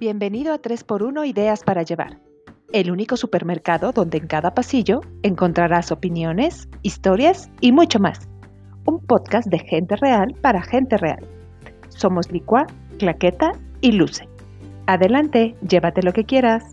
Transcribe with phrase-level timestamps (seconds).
[0.00, 2.18] Bienvenido a 3x1 Ideas para Llevar,
[2.72, 8.26] el único supermercado donde en cada pasillo encontrarás opiniones, historias y mucho más.
[8.86, 11.28] Un podcast de gente real para gente real.
[11.90, 12.66] Somos Licua,
[12.98, 14.26] Claqueta y Luce.
[14.86, 16.64] Adelante, llévate lo que quieras.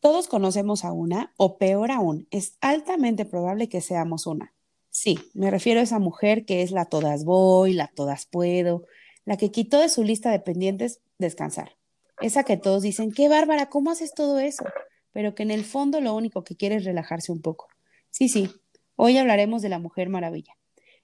[0.00, 4.57] Todos conocemos a una, o peor aún, es altamente probable que seamos una.
[5.00, 8.84] Sí, me refiero a esa mujer que es la todas voy, la todas puedo,
[9.24, 11.76] la que quitó de su lista de pendientes descansar.
[12.20, 14.64] Esa que todos dicen, qué bárbara, ¿cómo haces todo eso?
[15.12, 17.68] Pero que en el fondo lo único que quiere es relajarse un poco.
[18.10, 18.50] Sí, sí,
[18.96, 20.56] hoy hablaremos de la mujer maravilla.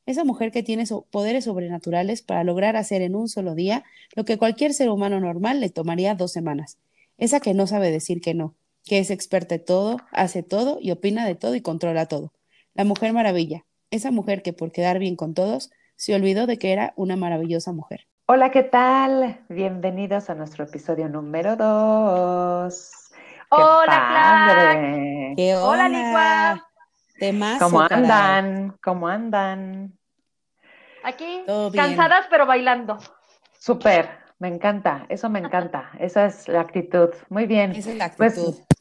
[0.07, 3.85] Esa mujer que tiene poderes sobrenaturales para lograr hacer en un solo día
[4.17, 6.79] lo que cualquier ser humano normal le tomaría dos semanas.
[7.17, 10.91] Esa que no sabe decir que no, que es experta en todo, hace todo y
[10.91, 12.33] opina de todo y controla todo.
[12.75, 13.65] La mujer maravilla,
[13.95, 17.73] esa mujer que por quedar bien con todos se olvidó de que era una maravillosa
[17.73, 18.07] mujer.
[18.27, 19.41] Hola, ¿qué tal?
[19.49, 22.91] Bienvenidos a nuestro episodio número 2.
[23.51, 24.77] Hola,
[25.37, 26.69] ¿Qué Hola, Licua.
[27.61, 28.77] ¿Cómo andan?
[28.83, 29.97] ¿Cómo andan?
[31.05, 32.99] Aquí, cansadas pero bailando.
[33.61, 34.09] Súper,
[34.41, 37.11] me encanta, eso me encanta, esa es la actitud.
[37.29, 37.71] Muy bien.
[37.73, 38.55] Esa es la pues, actitud.
[38.57, 38.74] Pues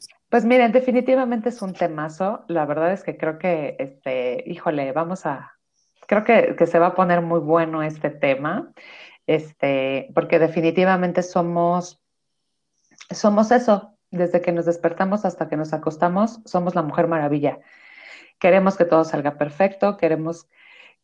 [0.44, 2.44] miren, definitivamente es un temazo.
[2.48, 5.54] La verdad es que creo que, este, híjole, vamos a,
[6.06, 8.72] creo que, se va a poner muy bueno este tema,
[9.26, 12.02] este, porque definitivamente somos,
[13.10, 17.58] somos eso, desde que nos despertamos hasta que nos acostamos, somos la mujer maravilla.
[18.38, 20.48] Queremos que todo salga perfecto, queremos,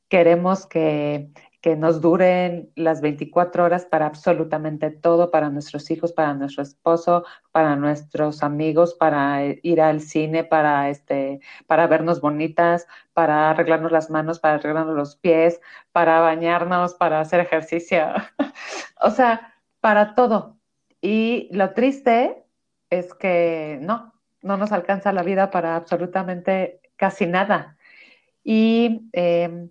[0.08, 1.30] queremos que,
[1.60, 7.24] que nos duren las 24 horas para absolutamente todo, para nuestros hijos, para nuestro esposo,
[7.52, 14.10] para nuestros amigos, para ir al cine, para, este, para vernos bonitas, para arreglarnos las
[14.10, 15.60] manos, para arreglarnos los pies,
[15.92, 18.06] para bañarnos, para hacer ejercicio.
[19.02, 20.58] o sea, para todo.
[21.02, 22.44] Y lo triste
[22.88, 27.76] es que no, no nos alcanza la vida para absolutamente casi nada.
[28.42, 29.68] Y eh,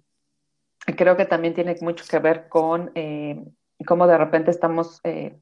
[0.95, 3.43] creo que también tiene mucho que ver con eh,
[3.85, 5.39] cómo de repente estamos, eh,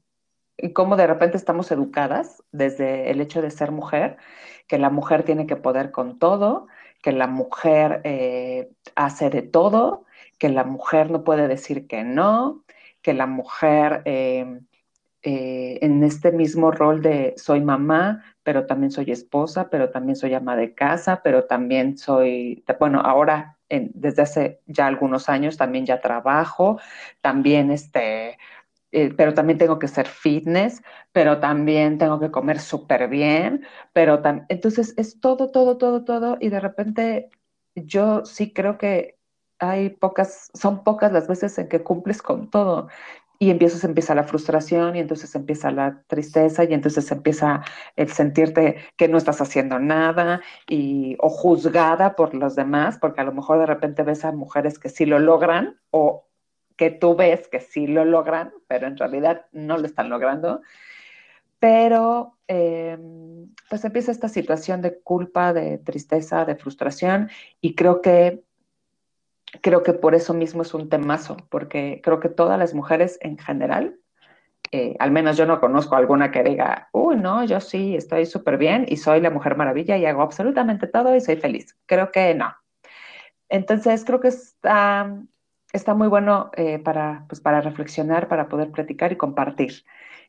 [0.74, 4.16] cómo de repente estamos educadas desde el hecho de ser mujer,
[4.66, 6.66] que la mujer tiene que poder con todo,
[7.02, 10.04] que la mujer eh, hace de todo,
[10.38, 12.64] que la mujer no puede decir que no,
[13.02, 19.90] que la mujer en este mismo rol de soy mamá, pero también soy esposa, pero
[19.90, 25.56] también soy ama de casa, pero también soy, bueno, ahora desde hace ya algunos años
[25.56, 26.80] también ya trabajo,
[27.20, 28.38] también este,
[28.92, 34.22] eh, pero también tengo que ser fitness, pero también tengo que comer súper bien, pero
[34.48, 37.30] entonces es todo, todo, todo, todo, y de repente
[37.74, 39.18] yo sí creo que
[39.58, 42.88] hay pocas, son pocas las veces en que cumples con todo
[43.40, 47.62] y entonces empieza la frustración y entonces empieza la tristeza y entonces empieza
[47.94, 53.24] el sentirte que no estás haciendo nada y, o juzgada por los demás, porque a
[53.24, 56.26] lo mejor de repente ves a mujeres que sí lo logran o
[56.76, 60.62] que tú ves que sí lo logran, pero en realidad no lo están logrando.
[61.60, 68.44] Pero em, pues empieza esta situación de culpa, de tristeza, de frustración y creo que
[69.62, 73.38] creo que por eso mismo es un temazo, porque creo que todas las mujeres en
[73.38, 73.98] general,
[74.70, 78.58] eh, al menos yo no conozco alguna que diga, uy, no, yo sí, estoy súper
[78.58, 81.76] bien y soy la mujer maravilla y hago absolutamente todo y soy feliz.
[81.86, 82.54] Creo que no.
[83.48, 85.10] Entonces, creo que está,
[85.72, 89.84] está muy bueno eh, para, pues, para reflexionar, para poder platicar y compartir,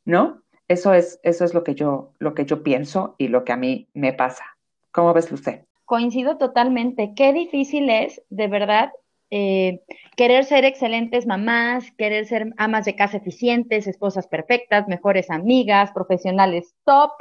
[0.06, 0.41] ¿no?
[0.69, 3.58] Eso es, eso es lo, que yo, lo que yo pienso y lo que a
[3.58, 4.46] mí me pasa.
[4.91, 5.66] ¿Cómo ves, Luce?
[5.85, 7.13] Coincido totalmente.
[7.16, 8.91] Qué difícil es, de verdad,
[9.31, 9.81] eh,
[10.16, 16.75] querer ser excelentes mamás, querer ser amas de casa eficientes, esposas perfectas, mejores amigas, profesionales
[16.84, 17.12] top,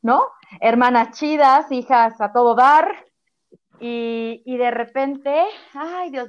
[0.00, 0.22] ¿no?
[0.60, 3.04] Hermanas chidas, hijas a todo dar.
[3.80, 5.32] Y, de repente,
[5.72, 6.28] ay, Dios,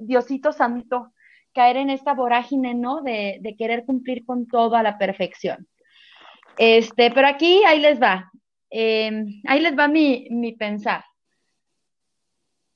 [0.00, 1.12] Diosito santo,
[1.52, 3.02] caer en esta vorágine, ¿no?
[3.02, 5.68] De, querer cumplir con todo a la perfección.
[6.56, 8.30] Este, pero aquí, ahí les va.
[8.70, 11.04] Eh, ahí les va mi, mi pensar.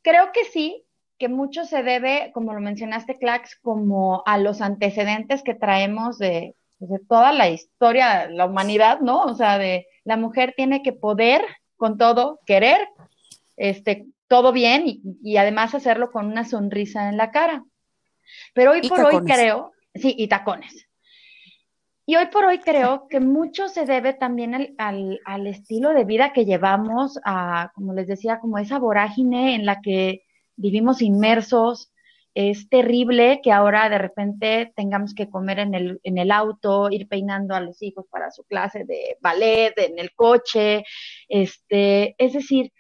[0.02, 0.84] Creo que sí,
[1.20, 6.56] que mucho se debe, como lo mencionaste, Clax, como a los antecedentes que traemos de,
[6.78, 9.20] de toda la historia de la humanidad, ¿no?
[9.24, 11.42] O sea, de la mujer tiene que poder
[11.76, 12.88] con todo, querer,
[13.58, 17.64] este, todo bien y, además hacerlo con una sonrisa en la cara.
[18.54, 20.88] Pero hoy por hoy creo, sí, y tacones.
[22.06, 26.04] Y hoy por hoy creo que mucho se debe también al, al, al, estilo de
[26.04, 30.22] vida que llevamos, a, como les decía, como esa vorágine en la que
[30.60, 31.92] vivimos inmersos,
[32.34, 37.08] es terrible que ahora de repente tengamos que comer en el, en el auto, ir
[37.08, 40.84] peinando a los hijos para su clase de ballet, en el coche,
[41.28, 42.72] este, es decir,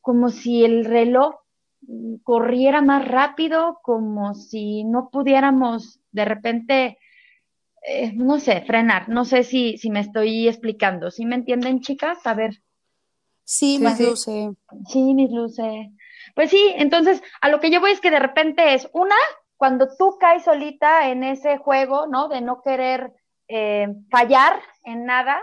[0.00, 1.34] como si el reloj
[2.22, 6.98] corriera más rápido, como si no pudiéramos de repente,
[7.86, 9.08] eh, no sé, frenar.
[9.08, 11.10] No sé si, si me estoy explicando.
[11.10, 12.18] ¿Sí me entienden, chicas?
[12.26, 12.62] A ver.
[13.44, 14.54] Sí, mis luces.
[14.88, 15.88] Sí, mis luces.
[16.34, 19.16] Pues sí, entonces a lo que yo voy es que de repente es una,
[19.56, 22.28] cuando tú caes solita en ese juego, ¿no?
[22.28, 23.12] De no querer
[23.48, 25.42] eh, fallar en nada.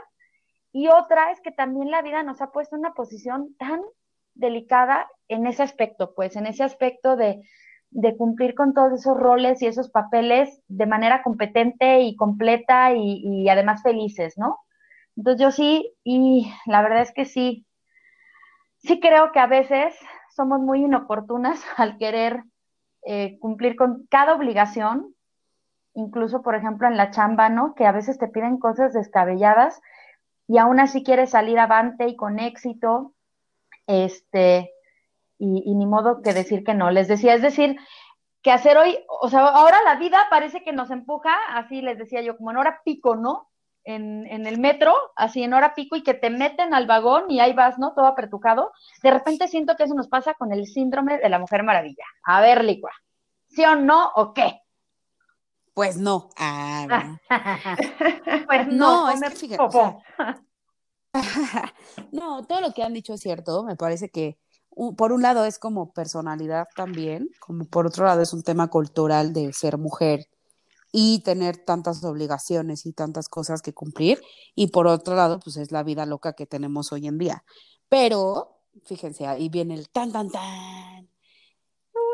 [0.72, 3.82] Y otra es que también la vida nos ha puesto en una posición tan
[4.34, 7.42] delicada en ese aspecto, pues, en ese aspecto de,
[8.18, 13.50] cumplir con todos esos roles y esos papeles de manera competente y completa y, y,
[13.50, 14.60] además felices, ¿no?
[15.16, 17.66] Entonces yo sí, y la verdad es que sí,
[18.78, 19.96] sí creo que a veces
[20.38, 22.44] somos muy inoportunas al querer
[23.04, 25.16] eh, cumplir con cada obligación,
[25.94, 27.74] incluso, por ejemplo, en la chamba, ¿no?
[27.74, 29.82] Que a veces te piden cosas descabelladas
[30.48, 33.14] y aún así quieres salir avante y con éxito,
[33.88, 34.72] este,
[35.40, 36.92] y, ni modo que decir que no.
[36.92, 37.78] Les decía, es decir,
[38.44, 42.22] que hacer hoy, o sea, ahora la vida parece que nos empuja, así les decía
[42.22, 43.50] yo, como en hora pico, ¿no?
[43.90, 47.40] En, en, el metro, así en hora pico, y que te meten al vagón y
[47.40, 47.94] ahí vas, ¿no?
[47.94, 48.74] Todo apertucado.
[49.02, 52.04] De repente siento que eso nos pasa con el síndrome de la Mujer Maravilla.
[52.24, 52.92] A ver, Licua,
[53.48, 54.62] ¿sí o no o qué?
[55.74, 56.30] Pues no.
[56.38, 57.18] Ah,
[58.48, 59.78] pues no, es que fíjate,
[62.12, 63.64] no, todo lo que han dicho es cierto.
[63.64, 64.38] Me parece que
[64.98, 69.34] por un lado es como personalidad también, como por otro lado es un tema cultural
[69.34, 70.28] de ser mujer
[70.92, 74.22] y tener tantas obligaciones y tantas cosas que cumplir.
[74.56, 77.44] Y por otro lado, pues es la vida loca que tenemos hoy en día.
[77.90, 81.10] Pero, fíjense, ahí viene el tan, tan, tan.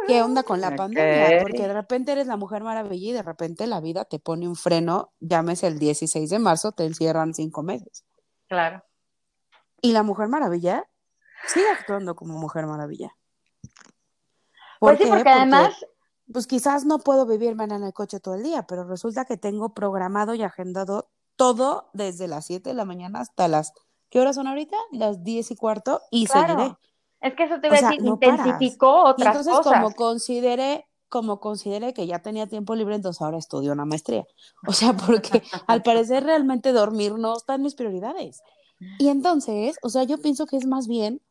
[0.08, 1.42] ¿Qué onda con la pandemia?
[1.42, 4.56] Porque de repente eres la mujer maravilla y de repente la vida te pone un
[4.56, 8.06] freno, llámese el 16 de marzo, te encierran cinco meses.
[8.48, 8.84] Claro.
[9.82, 10.86] Y la Mujer Maravilla
[11.48, 13.16] sigue actuando como Mujer Maravilla.
[14.80, 15.86] pues sí, porque, además...
[16.32, 19.74] Pues quizás no puedo vivirme en el coche todo el día, pero resulta que tengo
[19.74, 23.74] programado y agendado todo desde las 7 de la mañana hasta las...
[24.10, 24.78] ¿Qué horas son ahorita?
[24.92, 26.76] Las 10 y cuarto y seguiré.
[27.20, 32.08] Es que eso te iba a decir, intensificó otras entonces, como consideré como consideré que
[32.08, 34.26] ya tenía tiempo libre, entonces ahora estudio una maestría.
[34.68, 38.42] O sea, porque al parecer realmente dormir no está en mis prioridades.
[38.98, 41.22] Y entonces, o sea, yo pienso que es más bien,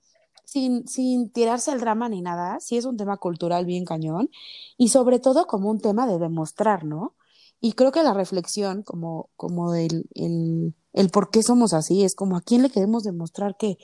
[0.44, 4.30] sin, sin tirarse el drama ni nada, sí es un tema cultural bien cañón,
[4.76, 7.14] y sobre todo como un tema de demostrar, ¿no?
[7.60, 12.36] Y creo que la reflexión, como, como el, el, por qué somos así, es como
[12.36, 13.78] a quién le queremos demostrar que,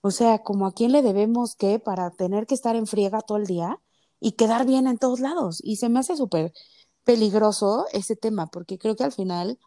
[0.00, 3.38] o sea, como a quién le debemos que para tener que estar en friega todo
[3.38, 3.80] el día
[4.20, 5.60] y quedar bien en todos lados.
[5.62, 6.52] Y se me hace súper
[7.04, 9.58] peligroso ese tema, porque creo que al final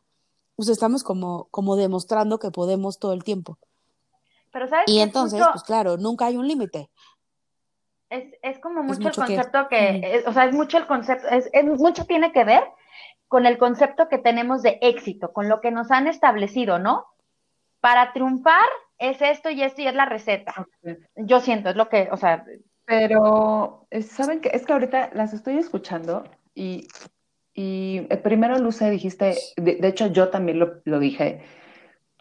[0.56, 3.58] pues estamos como, como demostrando que podemos todo el tiempo.
[4.52, 6.90] Pero ¿sabes y entonces, pues claro, nunca hay un límite.
[8.10, 11.64] Es, es, como mucho, el concepto que, o sea, es mucho el concepto, es, es,
[11.64, 12.64] mucho tiene que ver
[13.30, 17.06] con el concepto que tenemos de éxito, con lo que nos han establecido, ¿no?
[17.80, 18.68] Para triunfar
[18.98, 20.68] es esto y esto y es la receta.
[21.16, 22.44] Yo siento, es lo que, o sea.
[22.86, 24.52] Pero, ¿saben qué?
[24.54, 26.90] Es que ahorita las estoy escuchando y
[27.54, 31.42] y eh, primero, Luce, dijiste, de, hecho yo también lo, dije,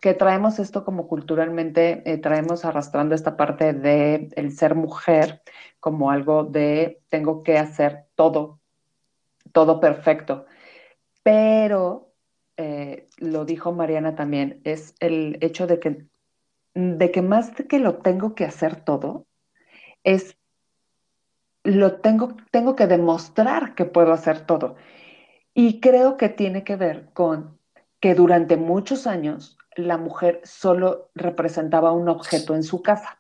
[0.01, 5.43] que traemos esto como culturalmente, eh, traemos arrastrando esta parte de el ser mujer
[5.79, 8.61] como algo de tengo que hacer todo,
[9.53, 10.47] todo perfecto.
[11.23, 12.13] Pero,
[12.57, 16.07] eh, lo dijo Mariana también, es el hecho de que,
[16.75, 19.27] de que más de que lo tengo que hacer todo,
[20.03, 20.37] es
[21.63, 24.77] lo tengo, tengo que demostrar que puedo hacer todo.
[25.53, 27.59] Y creo que tiene que ver con
[28.01, 33.19] que durante muchos años la mujer solo representaba un objeto en su casa,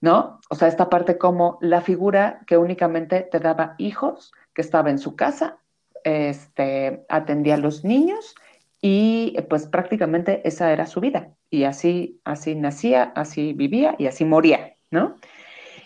[0.00, 0.40] ¿no?
[0.50, 4.98] O sea, esta parte como la figura que únicamente te daba hijos, que estaba en
[4.98, 5.58] su casa,
[6.04, 8.34] este, atendía a los niños
[8.80, 11.34] y pues prácticamente esa era su vida.
[11.50, 15.16] Y así, así nacía, así vivía y así moría, ¿no?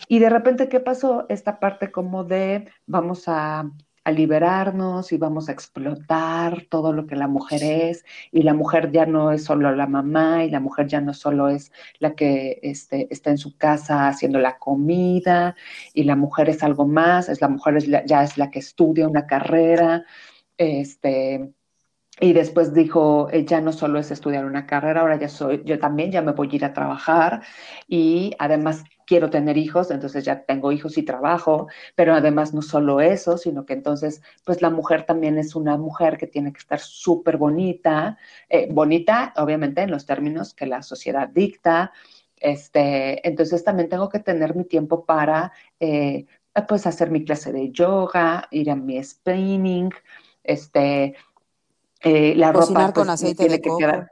[0.08, 1.26] Y de repente, ¿qué pasó?
[1.28, 3.70] Esta parte como de vamos a
[4.04, 8.90] a liberarnos y vamos a explotar todo lo que la mujer es y la mujer
[8.92, 12.60] ya no es solo la mamá y la mujer ya no solo es la que
[12.62, 15.56] este, está en su casa haciendo la comida
[15.94, 19.26] y la mujer es algo más, es la mujer ya es la que estudia una
[19.26, 20.04] carrera,
[20.58, 21.54] este,
[22.20, 25.78] y después dijo, eh, ya no solo es estudiar una carrera, ahora ya soy, yo
[25.78, 27.42] también ya me voy a ir a trabajar
[27.88, 33.00] y además quiero tener hijos, entonces ya tengo hijos y trabajo, pero además no solo
[33.00, 36.80] eso, sino que entonces, pues la mujer también es una mujer que tiene que estar
[36.80, 38.18] súper bonita,
[38.48, 41.92] eh, bonita obviamente en los términos que la sociedad dicta,
[42.36, 46.26] este, entonces también tengo que tener mi tiempo para, eh,
[46.68, 49.90] pues hacer mi clase de yoga, ir a mi spinning,
[50.42, 51.14] este,
[52.00, 53.78] eh, la Cocinar ropa con pues, aceite tiene de que coco.
[53.78, 54.10] quedar.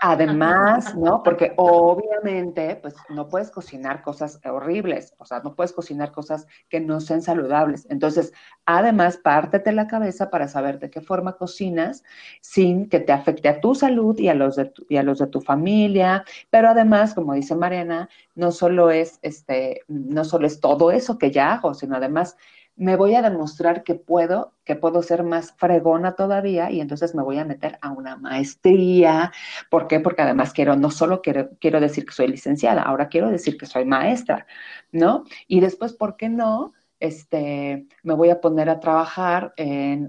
[0.00, 1.22] Además, ¿no?
[1.22, 6.80] Porque obviamente, pues no puedes cocinar cosas horribles, o sea, no puedes cocinar cosas que
[6.80, 7.86] no sean saludables.
[7.90, 8.32] Entonces,
[8.66, 12.04] además, pártete la cabeza para saber de qué forma cocinas
[12.40, 15.18] sin que te afecte a tu salud y a los de tu, y a los
[15.18, 16.24] de tu familia.
[16.50, 21.30] Pero además, como dice Mariana, no solo es este, no solo es todo eso que
[21.30, 22.36] ya hago, sino además
[22.76, 27.22] me voy a demostrar que puedo, que puedo ser más fregona todavía y entonces me
[27.22, 29.32] voy a meter a una maestría.
[29.70, 30.00] ¿Por qué?
[30.00, 33.66] Porque además quiero, no solo quiero, quiero decir que soy licenciada, ahora quiero decir que
[33.66, 34.46] soy maestra,
[34.92, 35.24] ¿no?
[35.48, 36.74] Y después, ¿por qué no?
[37.00, 40.08] Este, me voy a poner a trabajar en,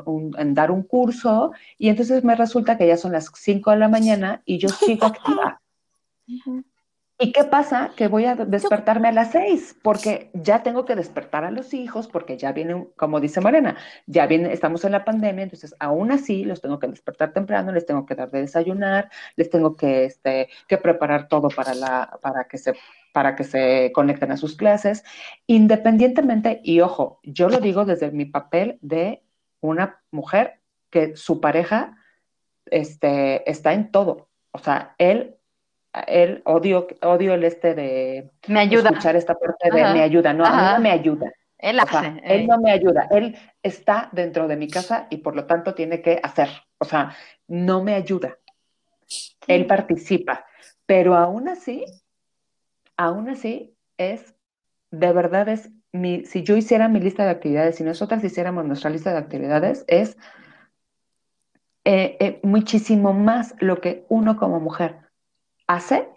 [0.54, 4.42] dar un curso y entonces me resulta que ya son las 5 de la mañana
[4.46, 5.62] y yo sigo activa.
[7.20, 7.94] ¿Y qué pasa?
[7.96, 12.08] Que voy a despertarme a las seis, porque ya tengo que despertar a los hijos,
[12.08, 16.46] porque ya viene, como dice Morena, ya viene, estamos en la pandemia, entonces aún así
[16.46, 20.50] los tengo que despertar temprano, les tengo que dar de desayunar, les tengo que, este,
[20.68, 22.76] que preparar todo para, la, para, que se,
[23.14, 25.04] para que se conecten a sus clases,
[25.48, 29.24] independientemente, y ojo, yo lo digo desde mi papel de
[29.60, 30.60] una mujer
[30.92, 31.98] que su pareja
[32.68, 35.37] este, está en todo, o sea, él
[36.06, 38.90] él odio, odio el este de me ayuda.
[38.90, 39.94] escuchar esta parte de Ajá.
[39.94, 40.34] me ayuda.
[40.34, 40.76] No, Ajá.
[40.76, 41.32] a mí no me ayuda.
[41.58, 41.92] Él o hace.
[41.92, 43.08] Sea, él no me ayuda.
[43.10, 46.50] Él está dentro de mi casa y por lo tanto tiene que hacer.
[46.78, 47.16] O sea,
[47.48, 48.38] no me ayuda.
[49.48, 50.46] Él participa.
[50.86, 51.84] Pero aún así,
[52.96, 54.36] aún así es,
[54.92, 58.90] de verdad es, mi, si yo hiciera mi lista de actividades, si nosotras hiciéramos nuestra
[58.90, 60.18] lista de actividades, es
[61.86, 65.07] eh, eh, muchísimo más lo que uno como mujer
[65.68, 66.10] hace,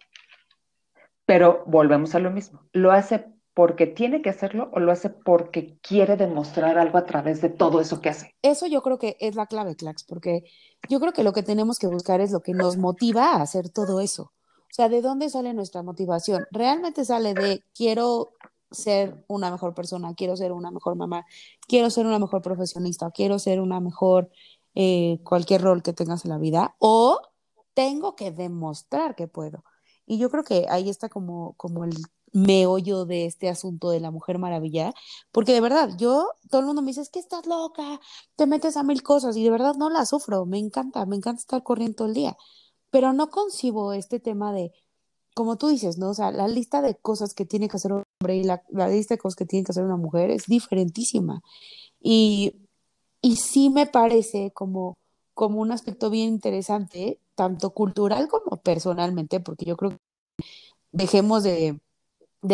[1.26, 2.62] pero volvemos a lo mismo.
[2.72, 7.40] Lo hace porque tiene que hacerlo o lo hace porque quiere demostrar algo a través
[7.40, 8.34] de todo eso que hace.
[8.42, 10.44] Eso yo creo que es la clave, Clax, porque
[10.88, 13.68] yo creo que lo que tenemos que buscar es lo que nos motiva a hacer
[13.68, 14.32] todo eso.
[14.70, 16.46] O sea, ¿de dónde sale nuestra motivación?
[16.52, 18.30] Realmente sale de quiero
[18.70, 21.26] ser una mejor persona, quiero ser una mejor mamá,
[21.66, 24.30] quiero ser una mejor profesionista, quiero ser una mejor
[24.76, 27.20] eh, cualquier rol que tengas en la vida, o
[27.80, 29.64] tengo que demostrar que puedo.
[30.04, 31.96] Y yo creo que ahí está como, como el
[32.30, 34.92] meollo de este asunto de la mujer maravilla,
[35.32, 37.98] porque de verdad, yo, todo el mundo me dice, es que estás loca,
[38.36, 41.40] te metes a mil cosas y de verdad no la sufro, me encanta, me encanta
[41.40, 42.36] estar corriendo todo el día,
[42.90, 44.72] pero no concibo este tema de,
[45.34, 46.10] como tú dices, ¿no?
[46.10, 48.88] O sea, la lista de cosas que tiene que hacer un hombre y la, la
[48.88, 51.42] lista de cosas que tiene que hacer una mujer es diferentísima.
[51.98, 52.56] Y,
[53.22, 54.98] y sí me parece como,
[55.32, 59.98] como un aspecto bien interesante tanto cultural como personalmente, porque yo creo que
[60.92, 61.80] dejemos de,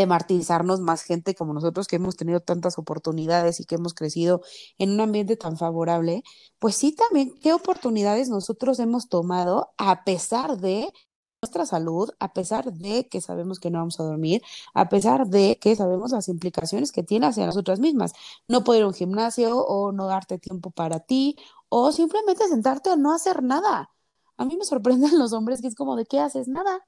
[0.06, 4.42] martirizarnos más gente como nosotros que hemos tenido tantas oportunidades y que hemos crecido
[4.78, 6.22] en un ambiente tan favorable,
[6.60, 10.92] pues sí también qué oportunidades nosotros hemos tomado a pesar de
[11.42, 14.42] nuestra salud, a pesar de que sabemos que no vamos a dormir,
[14.74, 18.12] a pesar de que sabemos las implicaciones que tiene hacia nosotras mismas.
[18.48, 21.36] No poder ir a un gimnasio o no darte tiempo para ti
[21.68, 23.90] o simplemente sentarte a no hacer nada
[24.36, 26.48] a mí me sorprenden los hombres que es como, ¿de qué haces?
[26.48, 26.84] Nada.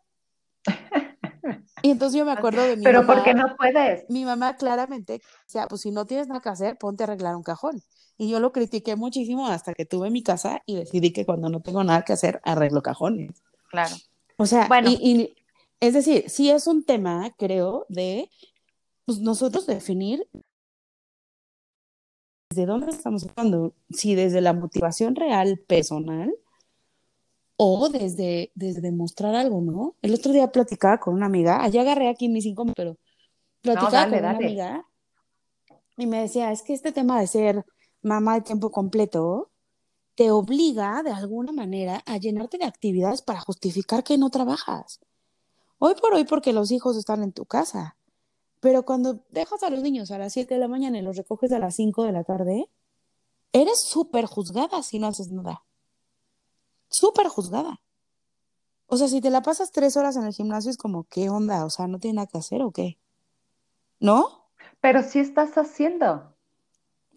[1.83, 3.15] Y entonces yo me acuerdo de mi Pero mamá.
[3.15, 4.09] ¿por qué no puedes?
[4.11, 7.37] Mi mamá claramente, o sea, pues si no tienes nada que hacer, ponte a arreglar
[7.37, 7.81] un cajón.
[8.17, 11.61] Y yo lo critiqué muchísimo hasta que tuve mi casa y decidí que cuando no
[11.61, 13.43] tengo nada que hacer, arreglo cajones.
[13.71, 13.95] Claro.
[14.37, 14.91] O sea, Bueno.
[14.91, 15.37] y, y
[15.81, 18.29] es decir, sí es un tema, creo, de
[19.05, 20.29] pues, nosotros definir
[22.51, 26.35] desde dónde estamos hablando, si desde la motivación real personal
[27.61, 29.97] o desde, desde demostrar algo, ¿no?
[30.01, 32.97] El otro día platicaba con una amiga, allá agarré aquí mis cinco, pero
[33.61, 34.87] platicaba dale, con una amiga
[35.97, 37.67] y me decía, es que este tema de ser
[38.01, 39.51] mamá de tiempo completo
[40.15, 45.01] te obliga de alguna manera a llenarte de actividades para justificar que no trabajas.
[45.79, 47.97] Hoy por hoy porque los hijos están en tu casa,
[48.61, 51.51] pero cuando dejas a los niños a las 7 de la mañana y los recoges
[51.51, 52.71] a las 5 de la tarde,
[53.53, 55.65] eres súper juzgada si no haces nada.
[56.89, 57.81] Súper juzgada.
[58.87, 61.65] O sea, si te la pasas tres horas en el gimnasio es como, ¿qué onda?
[61.65, 62.99] O sea, ¿no tiene nada que hacer o qué?
[64.01, 64.49] ¿No?
[64.81, 66.35] Pero sí estás haciendo.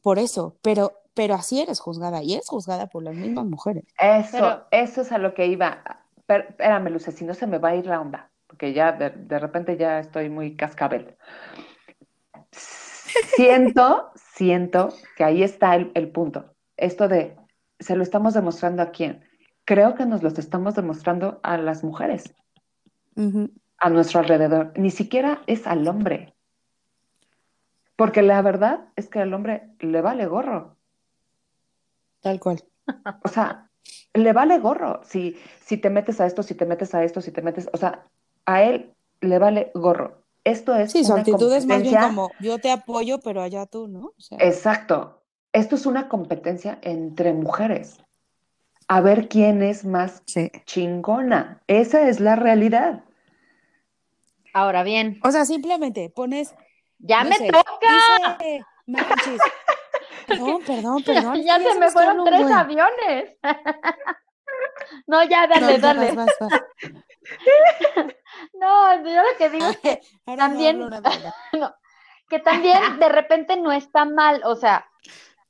[0.01, 3.83] Por eso, pero pero así eres juzgada y eres juzgada por las mismas mujeres.
[3.99, 5.83] Eso, eso es a lo que iba.
[6.25, 9.09] Pero, espérame, Luce, si no se me va a ir la onda, porque ya de,
[9.09, 11.17] de repente ya estoy muy cascabel.
[13.35, 16.53] Siento, siento que ahí está el, el punto.
[16.77, 17.37] Esto de,
[17.79, 19.23] ¿se lo estamos demostrando a quién?
[19.65, 22.33] Creo que nos lo estamos demostrando a las mujeres,
[23.77, 24.73] a nuestro alrededor.
[24.77, 26.33] Ni siquiera es al hombre.
[27.95, 30.77] Porque la verdad es que al hombre le vale gorro.
[32.21, 32.63] Tal cual.
[33.23, 33.69] O sea,
[34.13, 35.01] le vale gorro.
[35.03, 37.77] Si, si te metes a esto, si te metes a esto, si te metes, o
[37.77, 38.07] sea,
[38.45, 40.23] a él le vale gorro.
[40.43, 43.87] Esto es Sí, su actitud es más bien como yo te apoyo, pero allá tú,
[43.87, 44.13] ¿no?
[44.17, 45.21] O sea, Exacto.
[45.53, 47.99] Esto es una competencia entre mujeres.
[48.93, 50.51] A ver quién es más sí.
[50.65, 51.61] chingona.
[51.67, 53.05] Esa es la realidad.
[54.53, 56.53] Ahora bien, O sea, simplemente pones.
[56.99, 58.37] ya no me sé, toca.
[58.37, 58.65] dice.
[60.27, 61.41] Perdón, perdón, perdón.
[61.41, 62.53] ya se me fueron tres buen.
[62.53, 63.37] aviones.
[65.07, 66.11] no, ya, dale, No, dale.
[66.11, 66.61] vas, vas, vas.
[68.53, 70.89] No, yo lo que digo es que Ahora no También-
[72.29, 74.85] que también de repente no está mal, o sea,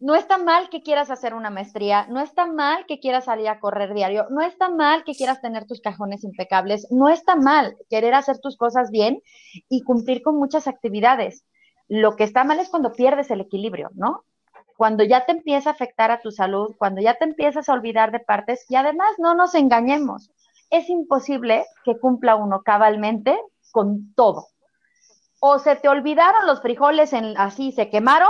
[0.01, 3.60] no está mal que quieras hacer una maestría, no está mal que quieras salir a
[3.60, 8.15] correr diario, no está mal que quieras tener tus cajones impecables, no está mal querer
[8.15, 9.22] hacer tus cosas bien
[9.70, 11.46] y cumplir con muchas actividades.
[11.88, 14.24] Lo que está mal es cuando pierdes el equilibrio, ¿no?
[14.75, 18.12] Cuando ya te empieza a afectar a tu salud, cuando ya te empiezas a olvidar
[18.12, 20.31] de partes y además no nos engañemos,
[20.72, 23.39] es imposible que cumpla uno cabalmente
[23.72, 24.48] con todo
[25.43, 28.29] o se te olvidaron los frijoles en, así, se quemaron,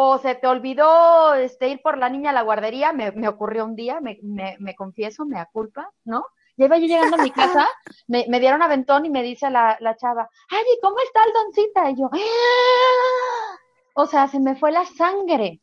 [0.00, 3.64] o se te olvidó este, ir por la niña a la guardería, me, me ocurrió
[3.64, 6.24] un día, me, me, me confieso, me culpa, ¿no?
[6.56, 7.66] Ya iba yo llegando a mi casa,
[8.06, 11.90] me, dieron aventón y me dice la, la chava, ay, ¿y ¿cómo está el doncita?
[11.90, 13.56] Y yo, "Ah".
[13.94, 15.60] o sea, se me fue la sangre.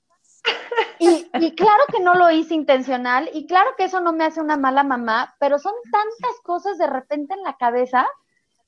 [0.99, 4.41] Y, y claro que no lo hice intencional, y claro que eso no me hace
[4.41, 8.05] una mala mamá, pero son tantas cosas de repente en la cabeza,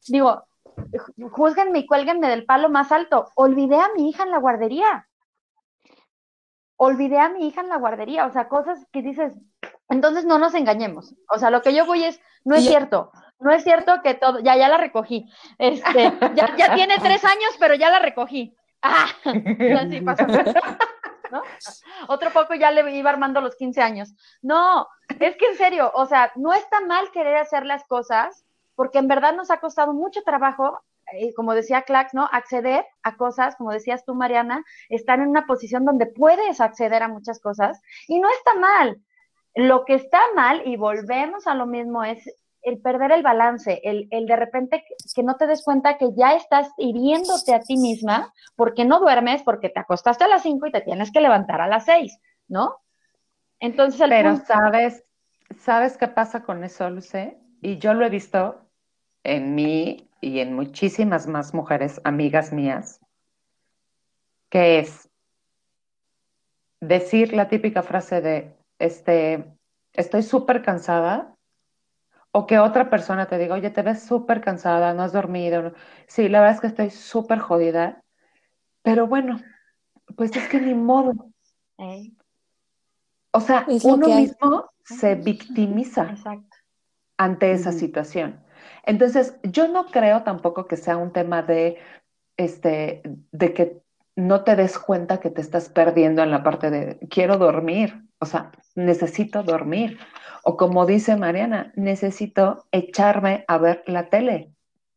[0.07, 0.45] digo,
[1.31, 3.29] júzguenme y cuélguenme del palo más alto.
[3.35, 5.06] Olvidé a mi hija en la guardería.
[6.77, 8.25] Olvidé a mi hija en la guardería.
[8.25, 9.33] O sea, cosas que dices.
[9.89, 11.15] Entonces no nos engañemos.
[11.29, 13.11] O sea, lo que yo voy es, no es cierto.
[13.39, 15.29] No es cierto que todo, ya, ya la recogí.
[15.57, 18.55] Este, ya, ya tiene tres años, pero ya la recogí.
[18.81, 20.25] Ah, así pasó.
[21.31, 21.41] ¿No?
[22.07, 24.13] Otro poco ya le iba armando los 15 años.
[24.41, 24.87] No,
[25.19, 29.09] es que en serio, o sea, no está mal querer hacer las cosas, porque en
[29.09, 30.79] verdad nos ha costado mucho trabajo,
[31.35, 32.27] como decía Clax, ¿no?
[32.31, 37.07] Acceder a cosas, como decías tú, Mariana, estar en una posición donde puedes acceder a
[37.07, 39.01] muchas cosas y no está mal.
[39.55, 42.29] Lo que está mal, y volvemos a lo mismo, es
[42.61, 46.09] el perder el balance, el, el de repente que, que no te des cuenta que
[46.15, 50.67] ya estás hiriéndote a ti misma porque no duermes, porque te acostaste a las 5
[50.67, 52.75] y te tienes que levantar a las 6, ¿no?
[53.59, 55.03] Entonces el Pero punto- sabes,
[55.59, 57.37] ¿sabes qué pasa con eso, Luce?
[57.61, 58.61] Y yo lo he visto
[59.23, 62.99] en mí y en muchísimas más mujeres, amigas mías,
[64.49, 65.09] que es
[66.79, 69.45] decir la típica frase de, este,
[69.93, 71.35] estoy súper cansada,
[72.31, 75.61] o que otra persona te diga, oye, te ves súper cansada, no has dormido.
[75.63, 75.73] no".
[76.07, 78.03] Sí, la verdad es que estoy súper jodida,
[78.83, 79.41] pero bueno,
[80.15, 81.13] pues es que ni modo.
[81.79, 82.11] Eh,
[83.31, 86.57] O sea, uno mismo se victimiza exacto.
[87.17, 88.39] ante esa situación.
[88.87, 91.77] Entonces, yo no creo tampoco que sea un tema de,
[92.37, 93.77] este, de que
[94.15, 98.25] no te des cuenta que te estás perdiendo en la parte de quiero dormir, o
[98.25, 99.99] sea, necesito dormir.
[100.43, 104.49] O como dice Mariana, necesito echarme a ver la tele.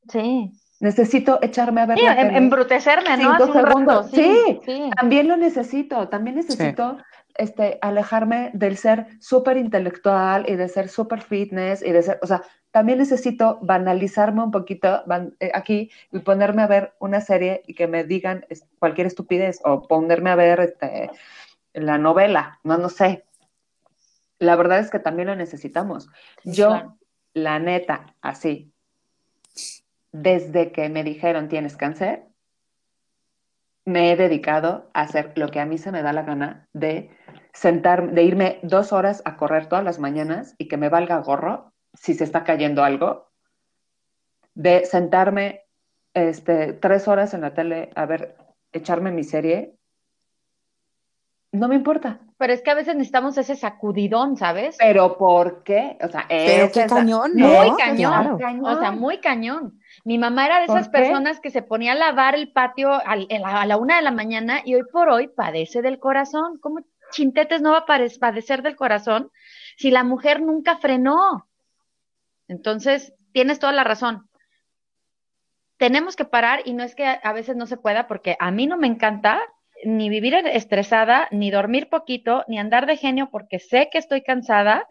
[0.09, 0.53] Sí.
[0.79, 2.39] Necesito echarme a ver Sí, la em- tele.
[2.39, 3.37] embrutecerme, ¿no?
[3.37, 4.11] Cinco rato, segundos.
[4.13, 4.61] Sí, Sí.
[4.65, 4.91] sí.
[4.97, 6.97] También lo necesito, también necesito
[7.41, 12.27] este, alejarme del ser súper intelectual y de ser súper fitness y de ser, o
[12.27, 17.63] sea, también necesito banalizarme un poquito ban- eh, aquí y ponerme a ver una serie
[17.67, 18.47] y que me digan
[18.79, 21.11] cualquier estupidez o ponerme a ver este,
[21.73, 23.25] la novela, no, no sé.
[24.39, 26.09] La verdad es que también lo necesitamos.
[26.45, 26.99] Yo, claro.
[27.35, 28.73] la neta, así,
[30.13, 32.30] desde que me dijeron tienes cáncer,
[33.91, 37.11] me he dedicado a hacer lo que a mí se me da la gana de
[37.53, 41.73] sentar, de irme dos horas a correr todas las mañanas y que me valga gorro
[41.93, 43.29] si se está cayendo algo,
[44.55, 45.65] de sentarme
[46.15, 48.37] este, tres horas en la tele a ver,
[48.73, 49.77] echarme mi serie
[51.53, 52.21] no me importa.
[52.39, 54.77] Pero es que a veces necesitamos ese sacudidón, ¿sabes?
[54.79, 55.99] Pero ¿por qué?
[56.03, 57.49] O sea, Pero esa qué es cañón, ¿no?
[57.49, 58.63] Muy cañón, Claro.
[58.63, 59.79] o sea, muy cañón.
[60.05, 60.99] Mi mamá era de ¿Por esas qué?
[60.99, 62.91] personas que se ponía a lavar el patio
[63.29, 66.59] en la- a la una de la mañana y hoy por hoy padece del corazón.
[66.61, 69.31] ¿Cómo chintetes no va a padecer del corazón
[69.77, 71.47] si la mujer nunca frenó?
[72.49, 74.29] Entonces, tienes toda la razón.
[75.77, 78.51] Tenemos que parar y no es que a a veces no se pueda porque a
[78.51, 79.41] mí no me encanta
[79.85, 84.89] ni vivir estresada, ni dormir poquito, ni andar de genio porque sé que estoy cansada,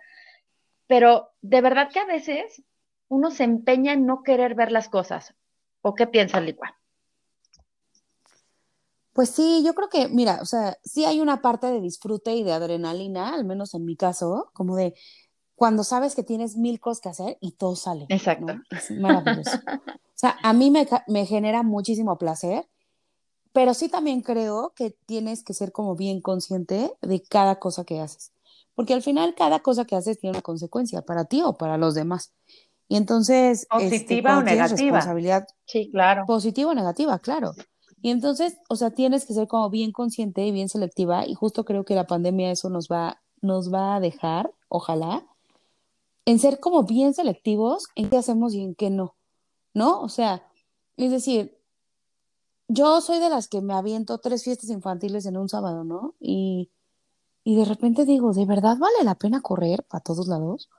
[0.87, 2.63] pero de verdad que a veces
[3.07, 5.33] uno se empeña en no querer ver las cosas.
[5.81, 6.75] ¿O qué piensas, Licua?
[9.13, 12.43] Pues sí, yo creo que, mira, o sea, sí hay una parte de disfrute y
[12.43, 14.93] de adrenalina, al menos en mi caso, como de
[15.55, 18.05] cuando sabes que tienes mil cosas que hacer y todo sale.
[18.09, 18.15] ¿no?
[18.15, 18.55] Exacto.
[18.71, 19.57] Es maravilloso.
[19.57, 22.67] O sea, a mí me, me genera muchísimo placer,
[23.53, 27.99] pero sí también creo que tienes que ser como bien consciente de cada cosa que
[27.99, 28.31] haces,
[28.75, 31.95] porque al final cada cosa que haces tiene una consecuencia para ti o para los
[31.95, 32.33] demás.
[32.87, 34.77] Y entonces, este, Positiva o negativa.
[34.77, 36.25] responsabilidad Sí, claro.
[36.25, 37.53] positiva o negativa, claro.
[38.01, 41.65] Y entonces, o sea, tienes que ser como bien consciente y bien selectiva y justo
[41.65, 45.25] creo que la pandemia eso nos va, nos va a dejar, ojalá,
[46.25, 49.15] en ser como bien selectivos en qué hacemos y en qué no,
[49.73, 50.01] ¿no?
[50.01, 50.43] O sea,
[50.97, 51.58] es decir,
[52.69, 56.13] yo soy de las que me aviento tres fiestas infantiles en un sábado, ¿no?
[56.19, 56.69] Y,
[57.43, 60.69] y de repente digo, ¿de verdad vale la pena correr para todos lados?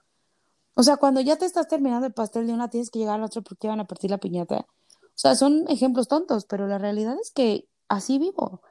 [0.74, 3.24] O sea, cuando ya te estás terminando el pastel de una, tienes que llegar al
[3.24, 4.66] otro porque van a partir la piñata.
[5.03, 8.62] O sea, son ejemplos tontos, pero la realidad es que así vivo.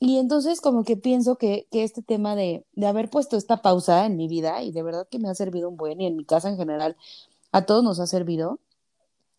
[0.00, 4.06] Y entonces como que pienso que, que este tema de, de haber puesto esta pausa
[4.06, 6.24] en mi vida, y de verdad que me ha servido un buen, y en mi
[6.24, 6.96] casa en general,
[7.52, 8.58] a todos nos ha servido,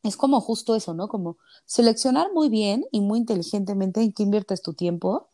[0.04, 1.08] es como justo eso, ¿no?
[1.08, 5.30] Como seleccionar muy bien y muy inteligentemente en qué inviertes tu tiempo,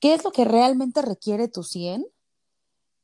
[0.00, 2.06] qué es lo que realmente requiere tu 100,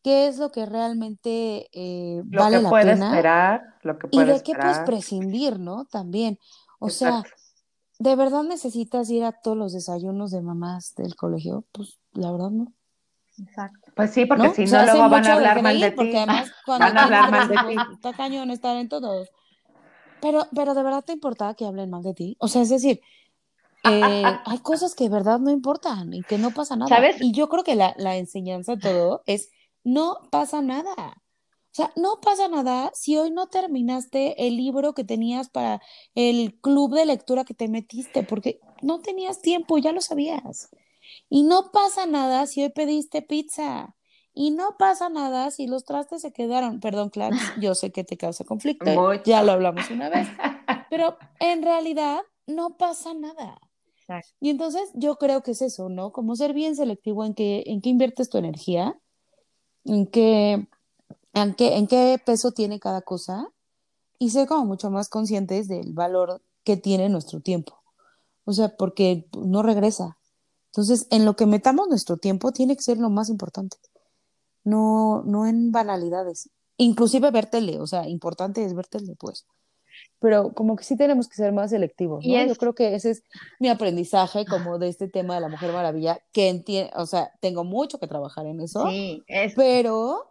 [0.03, 4.09] qué es lo que realmente eh, Lo vale que la puede pena esperar, lo que
[4.11, 5.85] y de qué puedes prescindir, ¿no?
[5.87, 6.39] También.
[6.79, 7.23] O sea.
[8.03, 11.65] ¿de verdad necesitas ir a todos los desayunos de mamás del colegio?
[11.71, 12.73] Pues la verdad no.
[13.39, 13.93] Exacto.
[13.95, 14.55] Pues sí, porque ¿no?
[14.55, 16.17] si no, luego van a hablar mal de Porque ti.
[16.17, 17.77] además cuando Van a hablar mal de ti.
[17.95, 19.29] está cañón estar en todos.
[20.23, 22.37] Pero, pero de verdad te importa que hablen mal de ti.
[22.39, 23.01] O sea, es decir,
[23.85, 26.95] eh, hay cosas que de verdad no importan y que no pasa nada.
[26.95, 27.17] ¿Sabes?
[27.21, 29.51] Y yo creo que la, la enseñanza de todo es
[29.83, 31.21] no pasa nada.
[31.73, 35.81] O sea, no pasa nada si hoy no terminaste el libro que tenías para
[36.15, 40.69] el club de lectura que te metiste, porque no tenías tiempo, ya lo sabías.
[41.29, 43.97] Y no pasa nada si hoy pediste pizza.
[44.35, 46.81] Y no pasa nada si los trastes se quedaron.
[46.81, 48.87] Perdón, Clax, yo sé que te causa conflicto.
[48.87, 49.23] Mucho.
[49.25, 50.29] Ya lo hablamos una vez.
[50.91, 53.61] Pero en realidad no pasa nada.
[53.97, 54.33] Exacto.
[54.41, 56.13] Y entonces yo creo que es eso, ¿no?
[56.13, 58.99] Como ser bien selectivo en qué, en qué inviertes tu energía,
[59.85, 60.67] en qué,
[61.35, 63.49] en qué, en qué peso tiene cada cosa
[64.19, 67.83] y ser como mucho más conscientes del valor que tiene nuestro tiempo.
[68.45, 70.19] O sea, porque no regresa.
[70.67, 73.77] Entonces, en lo que metamos nuestro tiempo tiene que ser lo más importante,
[74.65, 76.51] no, no en banalidades.
[76.77, 79.47] Inclusive ver tele, o sea, importante es ver tele, pues.
[80.19, 82.33] Pero como que sí tenemos que ser más selectivos, ¿no?
[82.47, 83.23] Yo creo que ese es
[83.61, 87.65] mi aprendizaje como de este tema de la Mujer Maravilla, que entiende, o sea, tengo
[87.65, 90.29] mucho que trabajar en eso, Sí, es, pero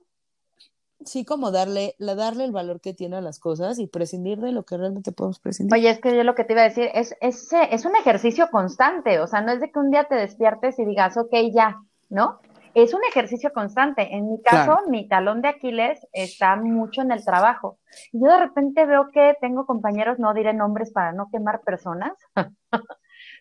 [1.05, 4.51] sí como darle, la- darle el valor que tiene a las cosas y prescindir de
[4.51, 5.73] lo que realmente podemos prescindir.
[5.73, 8.49] Oye, es que yo lo que te iba a decir es, es, es un ejercicio
[8.51, 11.77] constante, o sea, no es de que un día te despiertes y digas, ok, ya,
[12.09, 12.39] ¿no?
[12.73, 14.15] Es un ejercicio constante.
[14.15, 14.89] En mi caso, Claro.
[14.89, 17.79] mi talón de Aquiles está mucho en el trabajo.
[18.13, 22.13] Yo de repente veo que tengo compañeros, no diré nombres para no quemar personas,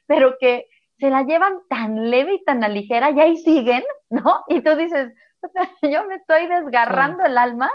[0.07, 0.67] pero que
[0.99, 4.45] se la llevan tan leve y tan a ligera y ahí siguen, ¿no?
[4.49, 5.13] Y tú dices,
[5.83, 7.71] yo me estoy desgarrando el alma,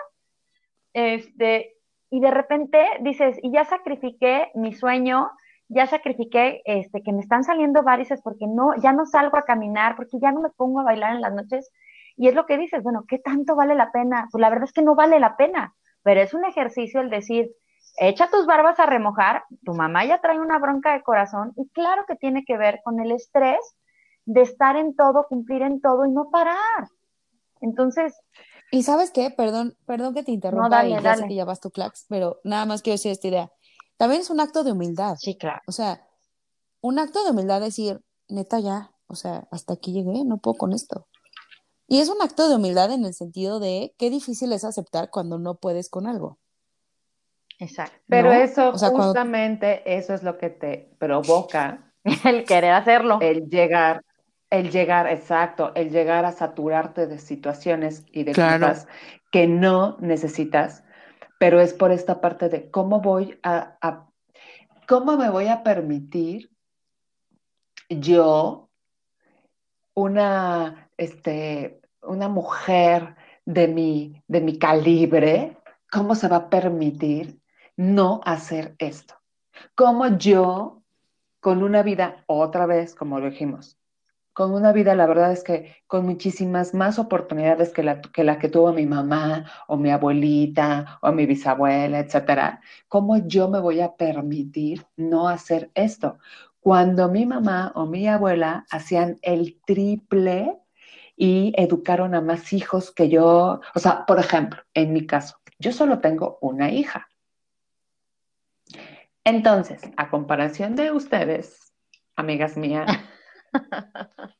[0.93, 1.77] este,
[2.09, 5.31] y de repente dices, y ya sacrifiqué mi sueño,
[5.67, 9.95] ya sacrifiqué este, que me están saliendo varices porque no, ya no salgo a caminar,
[9.95, 11.71] porque ya no me pongo a bailar en las noches.
[12.17, 14.27] Y es lo que dices, bueno, ¿qué tanto vale la pena?
[14.31, 15.73] Pues la verdad es que no vale la pena,
[16.03, 17.51] pero es un ejercicio el decir,
[17.97, 22.05] echa tus barbas a remojar, tu mamá ya trae una bronca de corazón y claro
[22.07, 23.59] que tiene que ver con el estrés
[24.25, 26.57] de estar en todo, cumplir en todo y no parar.
[27.61, 28.15] Entonces,
[28.71, 31.21] Y sabes qué, perdón, perdón que te interrumpa dale, y ya dale.
[31.23, 33.51] sé que ya vas tu clax, pero nada más quiero decir esta idea.
[33.97, 35.15] También es un acto de humildad.
[35.19, 35.61] sí, claro.
[35.67, 36.05] O sea,
[36.81, 40.73] un acto de humildad decir, neta ya, o sea, hasta aquí llegué, no puedo con
[40.73, 41.07] esto.
[41.87, 45.37] Y es un acto de humildad en el sentido de qué difícil es aceptar cuando
[45.37, 46.39] no puedes con algo.
[47.59, 47.95] Exacto.
[48.07, 48.39] Pero ¿no?
[48.41, 51.93] eso, O sea, cuando- justamente, eso es lo que te provoca
[52.25, 53.19] El querer hacerlo.
[53.21, 54.03] el llegar
[54.51, 58.67] El llegar, exacto, el llegar a saturarte de situaciones y de Claro.
[58.67, 58.87] cosas
[59.31, 60.83] que no necesitas,
[61.39, 64.07] pero es por esta parte de cómo voy a,
[64.87, 66.51] cómo me voy a permitir
[67.89, 68.69] yo,
[69.93, 75.57] una, este, una mujer de mi, de mi calibre,
[75.91, 77.39] cómo se va a permitir
[77.77, 79.15] no hacer esto.
[79.75, 80.81] Cómo yo,
[81.39, 83.77] con una vida, otra vez, como lo dijimos,
[84.35, 88.49] con una vida, la verdad es que con muchísimas más oportunidades que la que, que
[88.49, 93.95] tuvo mi mamá o mi abuelita o mi bisabuela, etcétera, ¿cómo yo me voy a
[93.95, 96.17] permitir no hacer esto?
[96.59, 100.57] Cuando mi mamá o mi abuela hacían el triple
[101.15, 105.71] y educaron a más hijos que yo, o sea, por ejemplo, en mi caso, yo
[105.71, 107.07] solo tengo una hija.
[109.23, 111.71] Entonces, a comparación de ustedes,
[112.17, 112.91] amigas mías,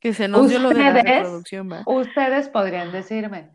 [0.00, 1.84] Que se nos dio lo de la reproducción, va.
[1.86, 3.50] Ustedes podrían decirme,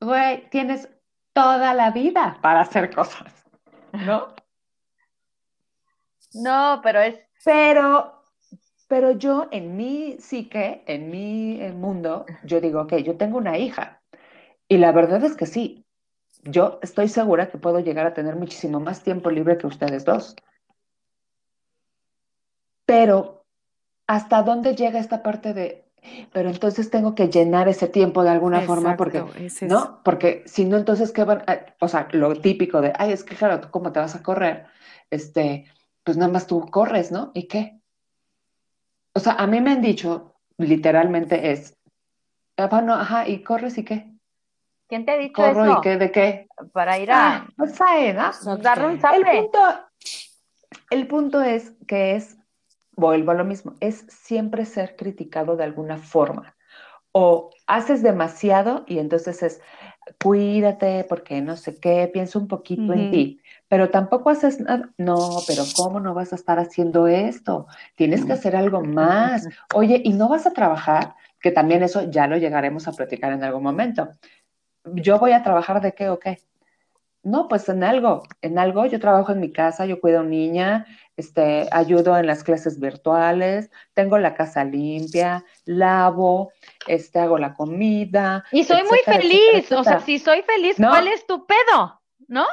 [0.00, 0.88] güey, tienes
[1.32, 3.32] toda la vida para hacer cosas,
[3.92, 4.34] ¿no?
[6.34, 8.24] No, pero es, Pero,
[8.88, 13.56] pero yo en mi psique, en mi eh, mundo, yo digo, ok, yo tengo una
[13.56, 14.02] hija.
[14.68, 15.86] Y la verdad es que sí,
[16.42, 20.34] yo estoy segura que puedo llegar a tener muchísimo más tiempo libre que ustedes dos.
[22.86, 23.43] Pero,
[24.06, 25.84] ¿hasta dónde llega esta parte de,
[26.32, 30.00] pero entonces tengo que llenar ese tiempo de alguna forma porque Exacto, ese es- ¿no?
[30.04, 31.42] Porque si no, entonces, ¿qué van?
[31.46, 34.22] a- O sea, lo típico de, ay, es que claro, ¿tú cómo te vas a
[34.22, 34.66] correr?
[35.10, 35.64] Este,
[36.02, 37.30] pues nada más tú corres, ¿no?
[37.34, 37.80] ¿Y qué?
[39.14, 41.76] O sea, a mí me han dicho, literalmente es,
[42.56, 44.10] "Ah, bueno, ajá, ¿y corres y qué?
[44.88, 45.78] ¿quién te ha dicho ¿Corro eso?
[45.78, 45.96] y qué?
[45.96, 46.46] ¿De qué?
[46.72, 48.30] Para ir a Ah, pues ahí, ¿no?
[48.58, 49.58] darle un El punto,
[50.90, 52.36] el punto es que es,
[52.96, 56.54] vuelvo a lo mismo, es siempre ser criticado de alguna forma.
[57.12, 59.60] O haces demasiado y entonces es,
[60.22, 64.90] cuídate porque no sé qué, piensa un poquito en ti, pero tampoco haces nada.
[64.98, 67.66] No, pero ¿cómo no vas a estar haciendo esto?
[67.94, 69.46] Tienes que hacer algo más.
[69.74, 71.14] Oye, ¿y no vas a trabajar?
[71.40, 74.08] Que también eso ya lo llegaremos a platicar en algún momento.
[74.84, 76.38] ¿Yo voy a trabajar de qué o qué?
[77.22, 78.84] No, pues en algo, en algo.
[78.84, 82.80] Yo trabajo en mi casa, yo cuido a una niña, este, ayudo en las clases
[82.80, 86.52] virtuales, tengo la casa limpia, lavo,
[86.86, 88.44] este, hago la comida.
[88.50, 90.88] Y soy muy feliz, etcétera, o sea, si soy feliz, No.
[90.90, 92.00] ¿cuál es tu pedo?
[92.28, 92.44] ¿No?